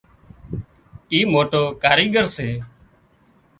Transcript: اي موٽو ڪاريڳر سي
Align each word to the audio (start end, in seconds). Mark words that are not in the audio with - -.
اي 1.11 1.19
موٽو 1.33 1.63
ڪاريڳر 1.83 2.25
سي 2.35 2.49